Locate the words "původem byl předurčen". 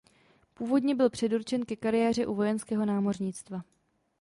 0.53-1.65